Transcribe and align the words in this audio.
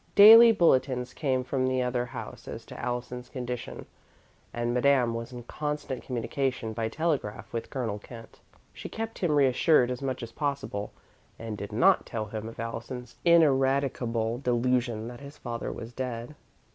Daily 0.15 0.51
bulletins 0.51 1.13
came 1.13 1.43
from 1.43 1.67
the 1.67 1.83
other 1.83 2.07
house 2.07 2.47
as 2.47 2.65
to 2.65 2.79
Allison's 2.83 3.29
condition, 3.29 3.85
and 4.51 4.73
Madame 4.73 5.13
was 5.13 5.31
in 5.31 5.43
constant 5.43 6.01
communication 6.01 6.73
by 6.73 6.89
telegraph 6.89 7.53
with 7.53 7.69
Colonel 7.69 7.99
Kent. 7.99 8.39
She 8.73 8.89
kept 8.89 9.19
him 9.19 9.33
reassured 9.33 9.91
as 9.91 10.01
much 10.01 10.23
as 10.23 10.31
possible, 10.31 10.91
and 11.37 11.55
did 11.55 11.71
not 11.71 12.07
tell 12.07 12.25
him 12.25 12.47
of 12.49 12.59
Allison's 12.59 13.15
ineradicable 13.25 14.39
delusion 14.39 15.07
that 15.07 15.19
his 15.19 15.37
father 15.37 15.71
was 15.71 15.93
dead. 15.93 16.33